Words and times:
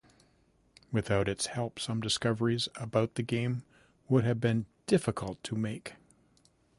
Without 0.91 1.29
its 1.29 1.45
help 1.45 1.77
some 1.79 2.01
discoveries 2.01 2.67
about 2.75 3.13
the 3.13 3.21
game 3.21 3.61
would 4.09 4.23
have 4.23 4.41
been 4.41 4.65
difficult 4.87 5.43
to 5.43 5.55
make. 5.55 5.93